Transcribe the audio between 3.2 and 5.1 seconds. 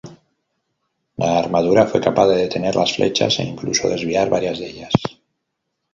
e incluso desviar varias de ellas.